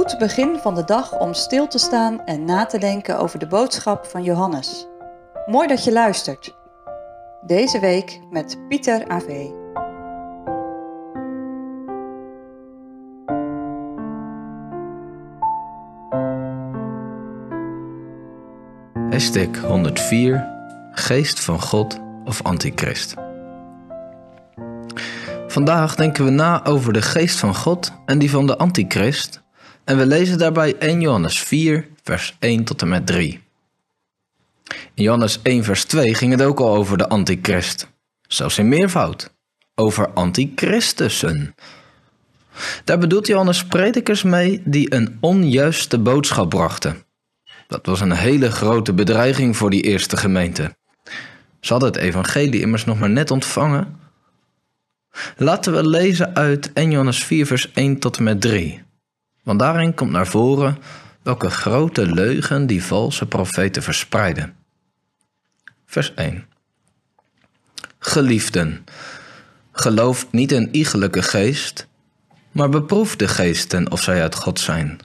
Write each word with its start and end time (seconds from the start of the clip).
goed 0.00 0.18
begin 0.18 0.58
van 0.62 0.74
de 0.74 0.84
dag 0.84 1.18
om 1.18 1.34
stil 1.34 1.66
te 1.66 1.78
staan 1.78 2.24
en 2.24 2.44
na 2.44 2.66
te 2.66 2.78
denken 2.78 3.18
over 3.18 3.38
de 3.38 3.46
boodschap 3.46 4.06
van 4.06 4.22
Johannes. 4.22 4.86
Mooi 5.46 5.68
dat 5.68 5.84
je 5.84 5.92
luistert. 5.92 6.56
Deze 7.46 7.80
week 7.80 8.20
met 8.30 8.58
Pieter 8.68 9.08
AV. 9.08 9.46
Hashtag 19.10 19.62
104 19.62 20.48
Geest 20.92 21.40
van 21.40 21.60
God 21.60 22.00
of 22.24 22.42
Antichrist. 22.42 23.14
Vandaag 25.46 25.94
denken 25.94 26.24
we 26.24 26.30
na 26.30 26.64
over 26.64 26.92
de 26.92 27.02
geest 27.02 27.38
van 27.38 27.54
God 27.54 27.92
en 28.06 28.18
die 28.18 28.30
van 28.30 28.46
de 28.46 28.58
Antichrist 28.58 29.42
en 29.90 29.96
we 29.96 30.06
lezen 30.06 30.38
daarbij 30.38 30.76
1 30.78 31.00
Johannes 31.00 31.40
4 31.40 31.86
vers 32.02 32.36
1 32.38 32.64
tot 32.64 32.82
en 32.82 32.88
met 32.88 33.06
3. 33.06 33.40
In 34.94 35.02
Johannes 35.02 35.38
1 35.42 35.64
vers 35.64 35.84
2 35.84 36.14
ging 36.14 36.32
het 36.32 36.42
ook 36.42 36.60
al 36.60 36.76
over 36.76 36.98
de 36.98 37.08
Antichrist, 37.08 37.88
zelfs 38.28 38.58
in 38.58 38.68
meervoud, 38.68 39.34
over 39.74 40.08
antichristussen. 40.08 41.54
Daar 42.84 42.98
bedoelt 42.98 43.26
Johannes 43.26 43.64
predikers 43.64 44.22
mee 44.22 44.62
die 44.64 44.94
een 44.94 45.16
onjuiste 45.20 45.98
boodschap 45.98 46.48
brachten. 46.48 47.02
Dat 47.66 47.86
was 47.86 48.00
een 48.00 48.12
hele 48.12 48.50
grote 48.50 48.92
bedreiging 48.92 49.56
voor 49.56 49.70
die 49.70 49.82
eerste 49.82 50.16
gemeente. 50.16 50.76
Ze 51.60 51.72
hadden 51.72 51.92
het 51.92 52.00
evangelie 52.00 52.60
immers 52.60 52.84
nog 52.84 52.98
maar 52.98 53.10
net 53.10 53.30
ontvangen. 53.30 53.98
Laten 55.36 55.72
we 55.72 55.88
lezen 55.88 56.34
uit 56.34 56.72
1 56.72 56.90
Johannes 56.90 57.24
4 57.24 57.46
vers 57.46 57.72
1 57.72 57.98
tot 57.98 58.16
en 58.16 58.22
met 58.22 58.40
3. 58.40 58.88
Want 59.42 59.58
daarin 59.58 59.94
komt 59.94 60.10
naar 60.10 60.26
voren 60.26 60.78
welke 61.22 61.50
grote 61.50 62.06
leugen 62.06 62.66
die 62.66 62.84
valse 62.84 63.26
profeten 63.26 63.82
verspreiden. 63.82 64.56
Vers 65.86 66.14
1. 66.14 66.46
Geliefden, 67.98 68.84
geloof 69.72 70.26
niet 70.30 70.52
een 70.52 70.74
iegelijke 70.74 71.22
geest, 71.22 71.88
maar 72.52 72.68
beproef 72.68 73.16
de 73.16 73.28
geesten 73.28 73.92
of 73.92 74.02
zij 74.02 74.22
uit 74.22 74.34
God 74.34 74.60
zijn. 74.60 74.98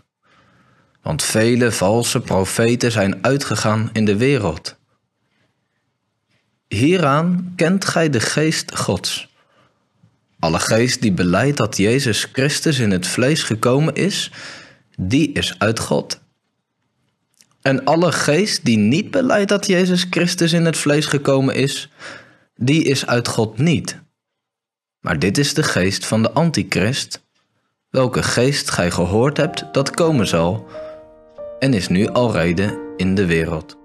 Want 1.01 1.23
vele 1.23 1.71
valse 1.71 2.19
profeten 2.19 2.91
zijn 2.91 3.23
uitgegaan 3.23 3.89
in 3.93 4.05
de 4.05 4.17
wereld. 4.17 4.75
Hieraan 6.67 7.53
kent 7.55 7.85
gij 7.85 8.09
de 8.09 8.19
geest 8.19 8.77
Gods. 8.77 9.34
Alle 10.45 10.59
geest 10.59 11.01
die 11.01 11.11
beleidt 11.11 11.57
dat 11.57 11.77
Jezus 11.77 12.27
Christus 12.31 12.79
in 12.79 12.91
het 12.91 13.07
vlees 13.07 13.43
gekomen 13.43 13.95
is, 13.95 14.31
die 14.97 15.31
is 15.31 15.55
uit 15.59 15.79
God. 15.79 16.19
En 17.61 17.83
alle 17.83 18.11
geest 18.11 18.65
die 18.65 18.77
niet 18.77 19.11
beleidt 19.11 19.49
dat 19.49 19.67
Jezus 19.67 20.05
Christus 20.09 20.53
in 20.53 20.65
het 20.65 20.77
vlees 20.77 21.05
gekomen 21.05 21.55
is, 21.55 21.89
die 22.55 22.83
is 22.83 23.05
uit 23.05 23.27
God 23.27 23.57
niet. 23.57 23.99
Maar 24.99 25.19
dit 25.19 25.37
is 25.37 25.53
de 25.53 25.63
geest 25.63 26.05
van 26.05 26.21
de 26.21 26.31
Antichrist, 26.31 27.23
welke 27.89 28.23
geest 28.23 28.71
gij 28.71 28.91
gehoord 28.91 29.37
hebt 29.37 29.65
dat 29.71 29.91
komen 29.91 30.27
zal, 30.27 30.67
en 31.59 31.73
is 31.73 31.87
nu 31.87 32.07
al 32.07 32.31
reden 32.31 32.77
in 32.97 33.15
de 33.15 33.25
wereld. 33.25 33.77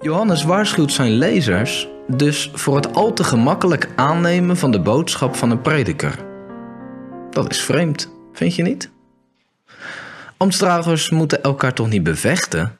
Johannes 0.00 0.42
waarschuwt 0.42 0.92
zijn 0.92 1.12
lezers 1.12 1.88
dus 2.06 2.50
voor 2.54 2.76
het 2.76 2.94
al 2.94 3.12
te 3.12 3.24
gemakkelijk 3.24 3.88
aannemen 3.96 4.56
van 4.56 4.70
de 4.70 4.80
boodschap 4.80 5.36
van 5.36 5.50
een 5.50 5.60
prediker. 5.60 6.24
Dat 7.30 7.50
is 7.50 7.60
vreemd, 7.60 8.10
vind 8.32 8.54
je 8.54 8.62
niet? 8.62 8.90
Ambtsdragers 10.36 11.10
moeten 11.10 11.42
elkaar 11.42 11.72
toch 11.72 11.88
niet 11.88 12.02
bevechten 12.02 12.78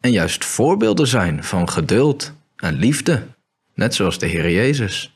en 0.00 0.10
juist 0.10 0.44
voorbeelden 0.44 1.06
zijn 1.06 1.44
van 1.44 1.68
geduld 1.68 2.32
en 2.56 2.74
liefde, 2.74 3.26
net 3.74 3.94
zoals 3.94 4.18
de 4.18 4.26
Heer 4.26 4.50
Jezus. 4.50 5.14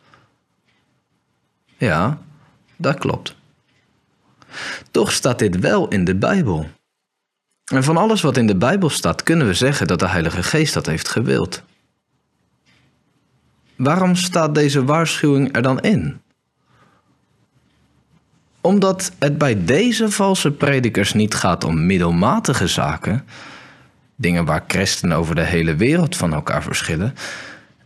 Ja, 1.77 2.19
dat 2.77 2.99
klopt. 2.99 3.37
Toch 4.91 5.13
staat 5.13 5.39
dit 5.39 5.59
wel 5.59 5.89
in 5.89 6.05
de 6.05 6.15
Bijbel. 6.15 6.69
En 7.73 7.85
van 7.85 7.97
alles 7.97 8.23
wat 8.23 8.37
in 8.37 8.47
de 8.47 8.57
Bijbel 8.57 8.91
staat, 8.91 9.23
kunnen 9.23 9.47
we 9.47 9.55
zeggen 9.55 9.87
dat 9.87 9.99
de 9.99 10.09
Heilige 10.09 10.43
Geest 10.43 10.75
dat 10.75 10.87
heeft 10.87 11.09
gewild. 11.09 11.63
Waarom 13.77 14.15
staat 14.15 14.55
deze 14.55 14.85
waarschuwing 14.85 15.57
er 15.57 15.63
dan 15.63 15.81
in? 15.81 16.21
Omdat 18.61 19.13
het 19.19 19.39
bij 19.39 19.65
deze 19.65 20.11
valse 20.11 20.53
predikers 20.53 21.13
niet 21.13 21.35
gaat 21.35 21.65
om 21.65 21.87
middelmatige 21.87 22.67
zaken, 22.67 23.25
dingen 24.17 24.45
waar 24.45 24.65
christenen 24.67 25.17
over 25.17 25.35
de 25.35 25.45
hele 25.45 25.75
wereld 25.75 26.17
van 26.17 26.33
elkaar 26.33 26.63
verschillen. 26.63 27.15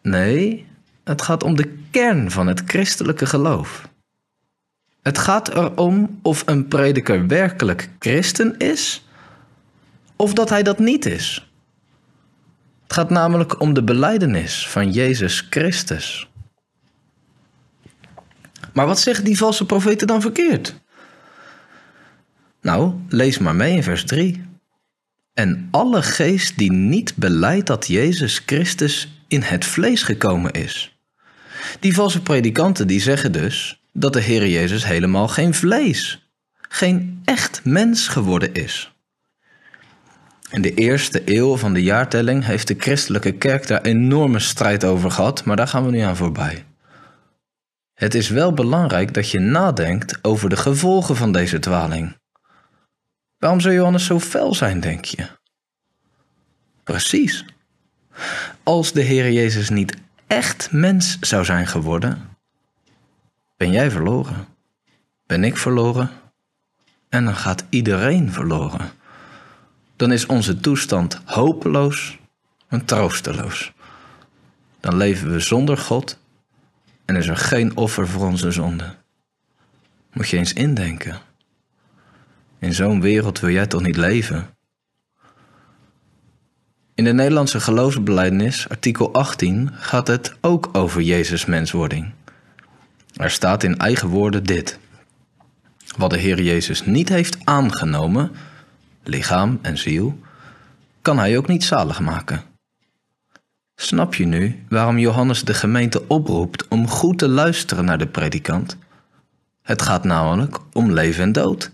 Nee, 0.02 0.66
het 1.04 1.22
gaat 1.22 1.42
om 1.42 1.56
de 1.56 1.76
kern 1.91 2.30
van 2.30 2.47
het 2.47 2.62
christelijke 2.66 3.26
geloof. 3.26 3.88
Het 5.02 5.18
gaat 5.18 5.54
erom 5.54 6.18
of 6.22 6.42
een 6.47 6.68
prediker 6.68 7.26
werkelijk 7.26 7.88
christen 7.98 8.58
is 8.58 9.04
of 10.20 10.32
dat 10.32 10.48
hij 10.48 10.62
dat 10.62 10.78
niet 10.78 11.06
is. 11.06 11.50
Het 12.82 12.92
gaat 12.92 13.10
namelijk 13.10 13.60
om 13.60 13.75
de 13.75 13.82
beleidenis 13.82 14.69
van 14.69 14.91
Jezus 14.91 15.47
Christus. 15.50 16.28
Maar 18.72 18.86
wat 18.86 19.00
zeggen 19.00 19.25
die 19.25 19.36
valse 19.36 19.66
profeten 19.66 20.06
dan 20.06 20.20
verkeerd? 20.20 20.75
Nou, 22.60 22.94
lees 23.09 23.38
maar 23.38 23.54
mee 23.54 23.76
in 23.76 23.82
vers 23.82 24.04
3. 24.04 24.44
En 25.34 25.69
alle 25.70 26.03
geest 26.03 26.59
die 26.59 26.72
niet 26.72 27.16
beleidt 27.16 27.66
dat 27.66 27.86
Jezus 27.86 28.42
Christus 28.47 29.22
in 29.28 29.42
het 29.42 29.64
vlees 29.64 30.03
gekomen 30.03 30.53
is. 30.53 30.98
Die 31.80 31.94
valse 31.94 32.22
predikanten 32.22 32.86
die 32.86 33.00
zeggen 33.00 33.32
dus 33.32 33.82
dat 33.92 34.12
de 34.12 34.20
Heer 34.20 34.48
Jezus 34.48 34.84
helemaal 34.84 35.28
geen 35.28 35.54
vlees, 35.54 36.30
geen 36.69 37.20
echt 37.25 37.60
mens 37.64 38.09
geworden 38.09 38.54
is. 38.54 38.90
In 40.50 40.62
de 40.62 40.75
eerste 40.75 41.22
eeuw 41.25 41.56
van 41.56 41.72
de 41.72 41.83
jaartelling 41.83 42.44
heeft 42.44 42.69
de 42.69 42.75
christelijke 42.78 43.33
kerk 43.33 43.66
daar 43.66 43.83
enorme 43.83 44.38
strijd 44.38 44.84
over 44.84 45.11
gehad, 45.11 45.44
maar 45.44 45.56
daar 45.56 45.69
gaan 45.69 45.84
we 45.84 45.91
nu 45.91 45.99
aan 45.99 46.16
voorbij. 46.16 46.65
Het 47.94 48.15
is 48.15 48.28
wel 48.28 48.53
belangrijk 48.53 49.15
dat 49.15 49.31
je 49.31 49.39
nadenkt 49.39 50.25
over 50.25 50.49
de 50.49 50.56
gevolgen 50.56 51.16
van 51.16 51.33
deze 51.33 51.59
dwaling. 51.59 52.16
Waarom 53.39 53.60
zou 53.60 53.75
Johannes 53.75 54.06
zo 54.06 54.21
fel 54.21 54.55
zijn, 54.55 54.81
denk 54.81 55.05
je? 55.05 55.27
Precies. 56.84 57.44
Als 58.62 58.93
de 58.93 59.03
Heer 59.03 59.31
Jezus 59.31 59.69
niet 59.69 59.97
echt 60.27 60.72
mens 60.72 61.19
zou 61.21 61.44
zijn 61.44 61.66
geworden, 61.66 62.37
ben 63.56 63.71
jij 63.71 63.91
verloren. 63.91 64.47
Ben 65.27 65.44
ik 65.44 65.56
verloren? 65.56 66.10
En 67.09 67.25
dan 67.25 67.37
gaat 67.37 67.65
iedereen 67.69 68.33
verloren 68.33 68.99
dan 70.00 70.12
is 70.12 70.27
onze 70.27 70.61
toestand 70.61 71.21
hopeloos 71.25 72.19
en 72.69 72.84
troosteloos. 72.84 73.72
Dan 74.81 74.97
leven 74.97 75.33
we 75.33 75.41
zonder 75.41 75.77
God 75.77 76.19
en 77.05 77.16
is 77.16 77.27
er 77.27 77.37
geen 77.37 77.77
offer 77.77 78.09
voor 78.09 78.27
onze 78.27 78.50
zonde. 78.50 78.94
Moet 80.12 80.28
je 80.28 80.37
eens 80.37 80.53
indenken. 80.53 81.19
In 82.59 82.75
zo'n 82.75 83.00
wereld 83.00 83.41
wil 83.41 83.50
jij 83.50 83.66
toch 83.66 83.83
niet 83.83 83.97
leven? 83.97 84.55
In 86.94 87.05
de 87.05 87.12
Nederlandse 87.12 87.60
geloofsbelijdenis, 87.60 88.69
artikel 88.69 89.12
18, 89.12 89.71
gaat 89.72 90.06
het 90.06 90.34
ook 90.41 90.69
over 90.72 91.01
Jezus 91.03 91.45
menswording. 91.45 92.13
Er 93.16 93.30
staat 93.30 93.63
in 93.63 93.78
eigen 93.78 94.09
woorden 94.09 94.45
dit. 94.45 94.78
Wat 95.97 96.10
de 96.10 96.19
Heer 96.19 96.42
Jezus 96.42 96.84
niet 96.84 97.09
heeft 97.09 97.36
aangenomen, 97.45 98.33
lichaam 99.02 99.58
en 99.62 99.78
ziel, 99.78 100.18
kan 101.02 101.18
hij 101.18 101.36
ook 101.36 101.48
niet 101.48 101.64
zalig 101.64 102.00
maken. 102.00 102.42
Snap 103.74 104.14
je 104.14 104.26
nu 104.26 104.64
waarom 104.68 104.98
Johannes 104.98 105.44
de 105.44 105.54
gemeente 105.54 106.08
oproept 106.08 106.68
om 106.68 106.88
goed 106.88 107.18
te 107.18 107.28
luisteren 107.28 107.84
naar 107.84 107.98
de 107.98 108.08
predikant? 108.08 108.76
Het 109.62 109.82
gaat 109.82 110.04
namelijk 110.04 110.58
om 110.72 110.92
leven 110.92 111.22
en 111.22 111.32
dood. 111.32 111.72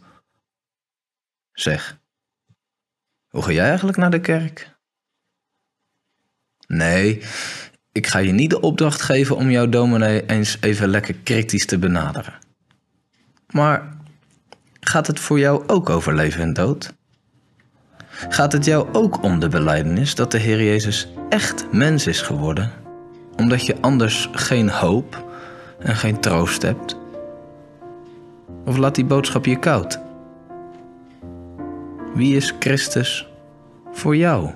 Zeg, 1.53 1.99
hoe 3.29 3.43
ga 3.43 3.53
jij 3.53 3.69
eigenlijk 3.69 3.99
naar 3.99 4.11
de 4.11 4.21
kerk? 4.21 4.75
Nee, 6.67 7.23
ik 7.93 8.07
ga 8.07 8.19
je 8.19 8.33
niet 8.33 8.51
de 8.51 8.61
opdracht 8.61 9.03
geven 9.03 9.37
om 9.37 9.51
jouw 9.51 9.69
dominee 9.69 10.27
eens 10.27 10.57
even 10.61 10.89
lekker 10.89 11.15
kritisch 11.15 11.67
te 11.67 11.79
benaderen. 11.79 12.39
Maar 13.47 13.97
gaat 14.81 15.07
het 15.07 15.21
voor 15.21 15.39
jou 15.39 15.69
ook 15.69 15.91
over 15.91 16.15
leven 16.15 16.43
en 16.43 16.53
dood? 16.53 16.96
Gaat 18.29 18.53
het 18.53 18.65
jou 18.65 18.87
ook 18.93 19.23
om 19.23 19.41
de 19.41 19.49
belijdenis 19.49 20.15
dat 20.15 20.31
de 20.31 20.39
Heer 20.39 20.63
Jezus 20.63 21.09
echt 21.29 21.67
mens 21.73 22.07
is 22.07 22.21
geworden, 22.21 22.73
omdat 23.37 23.67
je 23.67 23.77
anders 23.81 24.29
geen 24.33 24.71
hoop 24.71 25.25
en 25.79 25.97
geen 25.97 26.21
troost 26.21 26.63
hebt 26.63 26.97
Of 28.67 28.77
laat 28.77 28.95
die 28.95 29.05
boodschap 29.05 29.45
je 29.45 29.59
koud? 29.59 30.01
Wie 32.15 32.37
is 32.37 32.55
Christus 32.59 33.29
voor 33.93 34.17
jou? 34.17 34.51